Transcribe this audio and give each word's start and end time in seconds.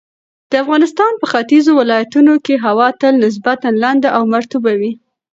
د 0.49 0.53
افغانستان 0.63 1.11
په 1.21 1.25
ختیځو 1.31 1.71
ولایتونو 1.81 2.33
کې 2.45 2.55
هوا 2.65 2.87
تل 3.01 3.13
نسبتاً 3.25 3.67
لنده 3.83 4.09
او 4.17 4.23
مرطوبه 4.33 4.71
وي. 4.79 4.91